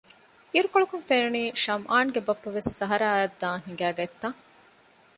[0.53, 4.37] އިރުކޮޅަކުން ފެނުނީ ޝަމްއާންގެ ބައްޕަވެސް ސަހަރާއަށް ދާން ހިނގައިގަތްތަން